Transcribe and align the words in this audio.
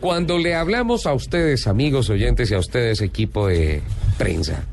Cuando 0.00 0.38
le 0.38 0.54
hablamos 0.54 1.06
a 1.06 1.14
ustedes, 1.14 1.66
amigos 1.66 2.10
oyentes, 2.10 2.50
y 2.50 2.54
a 2.54 2.58
ustedes, 2.58 3.00
equipo 3.00 3.48
de 3.48 3.80
prensa, 4.18 4.64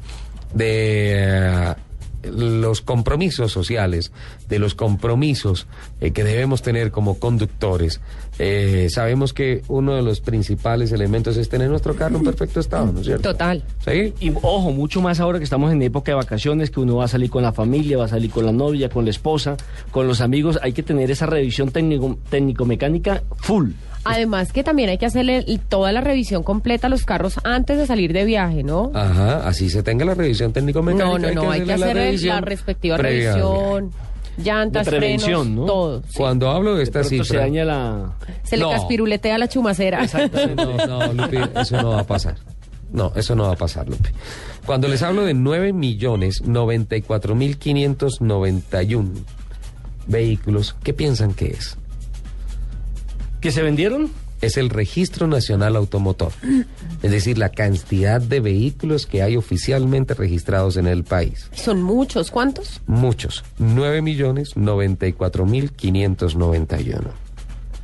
de 0.53 1.13
eh, 1.15 1.75
los 2.23 2.82
compromisos 2.82 3.52
sociales, 3.52 4.12
de 4.50 4.59
los 4.59 4.76
compromisos 4.76 5.68
eh, 6.02 6.12
que 6.12 6.23
debemos 6.23 6.62
tener 6.62 6.91
como 6.91 7.20
conductores, 7.20 8.02
eh, 8.40 8.88
sabemos 8.90 9.34
que 9.34 9.62
uno 9.68 9.96
de 9.96 10.02
los 10.02 10.20
principales 10.22 10.91
elementos 10.91 11.38
es 11.38 11.49
tener 11.49 11.70
nuestro 11.70 11.96
carro 11.96 12.18
en 12.18 12.23
perfecto 12.23 12.59
estado, 12.59 12.91
¿no 12.91 12.99
es 12.99 13.05
cierto? 13.05 13.32
Total. 13.32 13.63
¿Sí? 13.86 14.13
Y 14.20 14.32
ojo, 14.41 14.72
mucho 14.72 15.02
más 15.02 15.20
ahora 15.20 15.38
que 15.38 15.44
estamos 15.44 15.72
en 15.72 15.82
época 15.82 16.12
de 16.12 16.16
vacaciones, 16.16 16.72
que 16.72 16.80
uno 16.80 16.96
va 16.98 17.05
a 17.05 17.08
salir 17.09 17.30
con 17.30 17.44
la 17.44 17.52
familia, 17.54 17.98
va 17.98 18.05
a 18.05 18.09
salir 18.09 18.32
con 18.32 18.46
la 18.46 18.52
novia, 18.52 18.90
con 18.90 19.05
la 19.05 19.12
esposa, 19.12 19.58
con 19.91 20.08
los 20.08 20.21
amigos, 20.21 20.58
hay 20.62 20.74
que 20.74 20.84
tener 20.84 21.12
esa 21.12 21.26
revisión 21.26 21.71
técnico- 21.71 22.18
técnico-mecánica 22.30 23.24
full. 23.38 23.71
Además 24.05 24.52
que 24.52 24.66
también 24.66 24.90
hay 24.90 24.98
que 24.98 25.05
hacerle 25.05 25.46
toda 25.70 25.94
la 25.94 26.02
revisión 26.02 26.44
completa 26.44 26.88
a 26.88 26.90
los 26.90 27.05
carros 27.05 27.35
antes 27.46 27.77
de 27.77 27.88
salir 27.88 28.12
de 28.12 28.26
viaje, 28.26 28.62
¿no? 28.62 28.91
Ajá, 28.93 29.48
así 29.48 29.70
se 29.70 29.82
tenga 29.82 30.04
la 30.04 30.13
revisión 30.13 30.52
técnico-mecánica. 30.52 31.05
no, 31.30 31.34
no, 31.34 31.43
no, 31.43 31.52
hay 31.52 31.62
que 31.62 31.74
el- 31.74 31.80
la, 31.80 31.85
revisión 32.17 32.43
respectiva 32.43 32.97
previa. 32.97 33.31
revisión, 33.33 33.91
llantas, 34.37 34.85
De 34.85 34.91
prevención, 34.91 35.41
frenos, 35.43 35.47
¿no? 35.61 35.65
todo. 35.65 36.01
sí. 36.03 36.13
Cuando 36.17 36.49
hablo 36.49 36.71
de 36.71 36.77
De 36.77 36.83
esta 36.83 37.01
pronto 37.01 37.23
se 37.23 37.37
daña 37.37 37.65
la... 37.65 38.13
Se 38.43 38.57
le 38.57 38.63
No. 38.63 38.71
caspiruletea 38.71 39.37
la 39.37 39.47
chumacera. 39.47 40.05
No, 40.55 40.85
no, 40.87 41.13
Lupi, 41.13 41.37
eso 41.59 41.81
no 41.81 41.89
va 41.91 41.99
a 42.01 42.03
pasar. 42.07 42.35
No, 42.91 43.11
eso 43.15 43.35
no 43.35 43.43
va 43.47 43.53
a 43.53 43.55
pasar, 43.57 43.87
Lupi. 43.89 44.09
Cuando 44.65 44.87
les 44.87 45.01
hablo 45.01 45.23
de 45.25 45.34
9 45.34 45.73
millones 45.73 46.41
94 46.45 47.35
mil 47.35 47.57
591 47.57 49.09
vehículos, 50.07 50.75
¿qué 50.84 50.93
piensan 50.93 51.34
que 51.34 51.47
es? 51.47 51.77
¿Que 53.41 53.51
se 53.51 53.61
vendieron? 53.61 54.09
Es 54.44 54.58
el 54.58 54.70
Registro 54.70 55.26
Nacional 55.26 55.77
Automotor. 55.77 56.34
Es 57.02 57.12
decir, 57.12 57.38
la 57.38 57.48
cantidad 57.48 58.20
de 58.20 58.41
vehículos 58.41 59.05
que 59.05 59.24
hay 59.24 59.38
oficialmente 59.38 60.16
registrados 60.16 60.76
en 60.76 60.86
el 60.86 61.05
país. 61.05 61.49
Son 61.54 61.82
muchos, 61.82 62.30
¿cuántos? 62.30 62.82
Muchos. 62.86 63.46
9 63.58 64.02
millones 64.02 64.58
94 64.58 65.46
mil 65.46 65.72
591. 65.72 67.02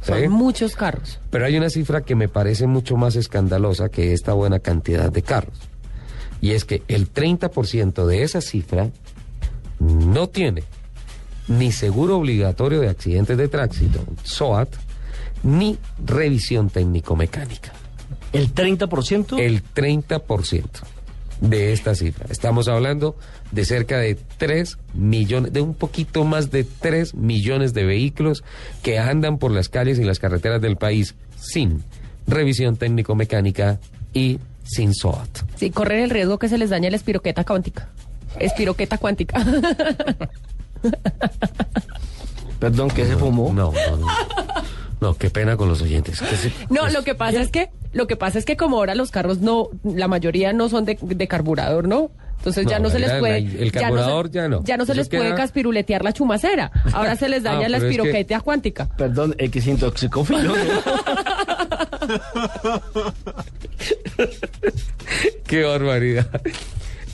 ¿Sí? 0.02 0.12
Son 0.12 0.32
muchos 0.32 0.76
carros. 0.76 1.20
Pero 1.30 1.46
hay 1.46 1.56
una 1.56 1.70
cifra 1.70 2.02
que 2.02 2.16
me 2.16 2.28
parece 2.28 2.68
mucho 2.68 2.98
más 2.98 3.16
escandalosa 3.16 3.88
que 3.88 4.12
esta 4.12 4.34
buena 4.34 4.60
cantidad 4.60 5.10
de 5.10 5.22
carros. 5.22 5.58
Y 6.42 6.52
es 6.52 6.66
que 6.66 6.84
el 6.90 7.14
30% 7.14 8.06
de 8.06 8.24
esa 8.24 8.42
cifra 8.42 8.90
no 9.80 10.28
tiene 10.28 10.64
ni 11.48 11.72
seguro 11.72 12.18
obligatorio 12.18 12.82
de 12.82 12.90
accidentes 12.90 13.38
de 13.38 13.48
tránsito, 13.48 14.04
SOAT, 14.24 14.70
ni 15.44 15.78
revisión 16.04 16.70
técnico-mecánica. 16.70 17.72
¿El 18.34 18.54
30%? 18.54 19.40
El 19.40 19.64
30% 19.64 20.66
de 21.42 21.74
esta 21.74 21.96
cifra. 21.96 22.26
Estamos 22.30 22.68
hablando 22.68 23.16
de 23.52 23.66
cerca 23.66 23.98
de 23.98 24.16
3 24.16 24.78
millones, 24.94 25.54
de 25.54 25.62
un 25.62 25.74
poquito 25.74 26.24
más 26.26 26.52
de 26.52 26.64
3 26.64 27.16
millones 27.16 27.74
de 27.74 27.86
vehículos 27.86 28.44
que 28.84 29.00
andan 29.00 29.38
por 29.38 29.52
las 29.52 29.70
calles 29.70 30.00
y 30.00 30.04
las 30.04 30.20
carreteras 30.20 30.62
del 30.62 30.76
país 30.78 31.16
sin 31.40 31.84
revisión 32.28 32.76
técnico-mecánica 32.76 33.80
y 34.14 34.40
sin 34.64 34.94
SOAT. 34.94 35.30
Sí, 35.56 35.72
corren 35.72 36.04
el 36.04 36.10
riesgo 36.10 36.38
que 36.38 36.50
se 36.50 36.58
les 36.58 36.70
dañe 36.70 36.92
la 36.92 36.98
espiroqueta 36.98 37.44
cuántica. 37.44 37.90
Espiroqueta 38.40 38.98
cuántica. 38.98 39.44
Perdón, 42.60 42.90
que 42.90 43.06
se 43.06 43.16
fumó? 43.16 43.54
No, 43.54 43.72
no, 43.72 43.98
no. 43.98 44.08
No, 45.02 45.14
qué 45.16 45.30
pena 45.30 45.56
con 45.58 45.70
los 45.70 45.82
oyentes. 45.82 46.18
Se- 46.18 46.52
No, 46.70 46.90
lo 46.90 47.04
que 47.04 47.16
pasa 47.16 47.42
es 47.42 47.50
que 47.50 47.70
lo 47.94 48.06
que 48.08 48.16
pasa 48.16 48.38
es 48.38 48.46
que 48.46 48.56
como 48.58 48.78
ahora 48.78 48.94
los 48.96 49.10
carros 49.12 49.40
no, 49.40 49.70
la 49.84 50.08
mayoría 50.08 50.54
no 50.54 50.70
son 50.70 50.86
de, 50.86 50.98
de 51.02 51.28
carburador, 51.28 51.88
¿no? 51.88 52.12
Entonces 52.38 52.66
ya 52.68 52.80
No, 52.80 52.90
se 52.90 53.00
les 53.00 53.12
puede. 53.20 53.42
la- 53.42 53.60
el 53.64 53.72
carburador 53.72 54.30
ya 54.32 54.48
no. 54.48 54.64
Ya 54.64 54.78
no 54.78 54.86
se 54.86 54.96
les 54.96 55.10
puede 55.10 55.34
caspiruletear 55.36 56.04
la 56.04 56.14
chumacera. 56.14 56.72
Ahora 56.94 57.16
se 57.18 57.28
les 57.30 57.44
daña 57.50 57.66
Ah, 57.66 57.70
la 57.70 57.78
pero 57.80 57.90
es 57.90 57.96
que- 57.96 58.02
espiroqueta 58.02 58.40
cuántica. 58.42 58.90
Perdón, 58.98 59.36
el 59.38 59.52
que 59.52 59.62
se. 59.62 59.76
Qué 65.48 65.64
barbaridad. 65.64 66.30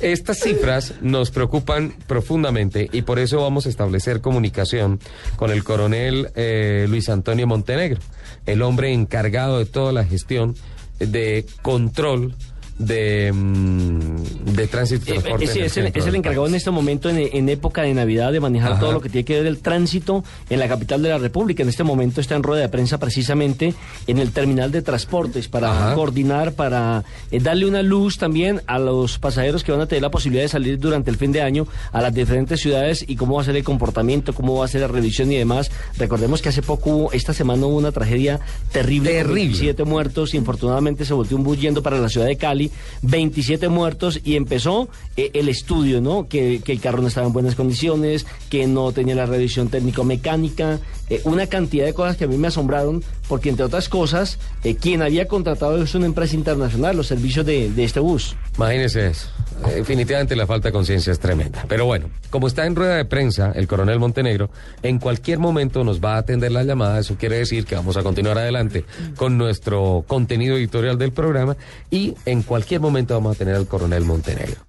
Estas 0.01 0.39
cifras 0.39 0.93
nos 1.01 1.31
preocupan 1.31 1.93
profundamente 2.05 2.89
y 2.91 3.03
por 3.03 3.17
eso 3.17 3.41
vamos 3.41 3.65
a 3.65 3.69
establecer 3.69 4.21
comunicación 4.21 4.99
con 5.37 5.51
el 5.51 5.63
coronel 5.63 6.29
eh, 6.35 6.85
Luis 6.89 7.09
Antonio 7.09 7.47
Montenegro, 7.47 8.01
el 8.45 8.61
hombre 8.61 8.91
encargado 8.91 9.59
de 9.59 9.65
toda 9.65 9.93
la 9.93 10.03
gestión 10.03 10.55
de 10.99 11.45
control 11.61 12.35
de, 12.77 13.31
mm, 13.33 14.14
de 14.55 14.67
tránsito 14.67 15.05
y 15.07 15.09
Eh, 15.17 15.19
transporte. 15.19 15.45
eh, 15.45 15.47
sí, 15.47 15.59
en 15.59 15.65
es, 15.65 15.77
el, 15.77 15.85
es 15.87 16.05
encargado 16.13 16.47
en 16.47 16.55
este 16.55 16.71
momento, 16.71 17.09
en, 17.09 17.17
en 17.17 17.49
época 17.49 17.81
de 17.83 17.93
Navidad, 17.93 18.31
de 18.31 18.39
manejar 18.39 18.73
Ajá. 18.73 18.79
todo 18.79 18.91
lo 18.93 19.01
que 19.01 19.09
tiene 19.09 19.25
que 19.25 19.35
ver 19.37 19.45
el 19.47 19.59
tránsito 19.59 20.23
en 20.49 20.59
la 20.59 20.67
capital 20.67 21.01
de 21.01 21.09
la 21.09 21.17
República. 21.17 21.63
En 21.63 21.69
este 21.69 21.83
momento 21.83 22.21
está 22.21 22.35
en 22.35 22.43
rueda 22.43 22.61
de 22.61 22.69
prensa 22.69 22.97
precisamente 22.97 23.73
en 24.07 24.19
el 24.19 24.31
terminal 24.31 24.71
de 24.71 24.81
transportes 24.81 25.47
para 25.47 25.71
Ajá. 25.71 25.95
coordinar, 25.95 26.53
para 26.53 27.03
eh, 27.31 27.39
darle 27.39 27.65
una 27.65 27.81
luz 27.81 28.17
también 28.17 28.61
a 28.67 28.79
los 28.79 29.19
pasajeros 29.19 29.63
que 29.63 29.71
van 29.71 29.81
a 29.81 29.85
tener 29.87 30.01
la 30.01 30.11
posibilidad 30.11 30.43
de 30.43 30.49
salir 30.49 30.79
durante 30.79 31.09
el 31.11 31.17
fin 31.17 31.31
de 31.31 31.41
año 31.41 31.67
a 31.91 32.01
las 32.01 32.13
diferentes 32.13 32.59
ciudades 32.59 33.03
y 33.07 33.15
cómo 33.15 33.35
va 33.35 33.41
a 33.41 33.45
ser 33.45 33.55
el 33.55 33.63
comportamiento, 33.63 34.33
cómo 34.33 34.57
va 34.57 34.65
a 34.65 34.67
ser 34.67 34.81
la 34.81 34.87
revisión 34.87 35.31
y 35.31 35.35
demás. 35.35 35.71
Recordemos 35.97 36.41
que 36.41 36.49
hace 36.49 36.61
poco, 36.61 36.89
hubo- 36.91 37.11
esta 37.11 37.33
semana 37.33 37.65
hubo 37.65 37.77
una 37.77 37.91
tragedia 37.91 38.39
terrible. 38.71 39.11
Terrible. 39.11 39.33
27 39.43 39.83
muertos. 39.83 40.33
Infortunadamente 40.33 41.05
se 41.05 41.13
volteó 41.13 41.37
un 41.37 41.43
bus 41.43 41.59
yendo 41.59 41.81
para 41.83 41.97
la 41.99 42.09
ciudad 42.09 42.27
de 42.27 42.35
Cali. 42.37 42.71
27 43.01 43.69
muertos 43.69 44.19
y 44.23 44.35
empezó 44.45 44.89
eh, 45.17 45.31
el 45.33 45.49
estudio, 45.49 46.01
¿no? 46.01 46.27
Que, 46.27 46.61
que 46.63 46.71
el 46.71 46.79
carro 46.79 47.01
no 47.01 47.07
estaba 47.07 47.25
en 47.27 47.33
buenas 47.33 47.55
condiciones, 47.55 48.27
que 48.49 48.67
no 48.67 48.91
tenía 48.91 49.15
la 49.15 49.25
revisión 49.25 49.69
técnico-mecánica. 49.69 50.79
Eh, 51.09 51.21
una 51.23 51.47
cantidad 51.47 51.85
de 51.85 51.93
cosas 51.93 52.17
que 52.17 52.25
a 52.25 52.27
mí 52.27 52.37
me 52.37 52.47
asombraron, 52.47 53.03
porque 53.27 53.49
entre 53.49 53.65
otras 53.65 53.89
cosas, 53.89 54.39
eh, 54.63 54.75
quien 54.75 55.01
había 55.01 55.27
contratado 55.27 55.81
es 55.81 55.93
una 55.95 56.05
empresa 56.05 56.35
internacional, 56.35 56.97
los 56.97 57.07
servicios 57.07 57.45
de, 57.45 57.69
de 57.69 57.83
este 57.83 57.99
bus. 57.99 58.35
Imagínese 58.57 59.07
eso. 59.07 59.29
Eh, 59.67 59.75
Definitivamente 59.75 60.35
la 60.35 60.47
falta 60.47 60.69
de 60.69 60.73
conciencia 60.73 61.11
es 61.11 61.19
tremenda. 61.19 61.65
Pero 61.67 61.85
bueno, 61.85 62.09
como 62.29 62.47
está 62.47 62.65
en 62.65 62.75
rueda 62.75 62.95
de 62.95 63.05
prensa 63.05 63.51
el 63.55 63.67
coronel 63.67 63.99
Montenegro, 63.99 64.49
en 64.83 64.99
cualquier 64.99 65.39
momento 65.39 65.83
nos 65.83 66.01
va 66.01 66.15
a 66.15 66.17
atender 66.17 66.51
la 66.51 66.63
llamada. 66.63 66.99
Eso 66.99 67.15
quiere 67.15 67.37
decir 67.37 67.65
que 67.65 67.75
vamos 67.75 67.97
a 67.97 68.03
continuar 68.03 68.37
adelante 68.37 68.85
con 69.15 69.37
nuestro 69.37 70.03
contenido 70.07 70.57
editorial 70.57 70.97
del 70.97 71.11
programa 71.11 71.55
y 71.89 72.15
en 72.25 72.43
cualquier 72.43 72.81
momento 72.81 73.13
vamos 73.13 73.35
a 73.35 73.39
tener 73.39 73.55
al 73.55 73.67
coronel 73.67 74.03
Montenegro. 74.03 74.65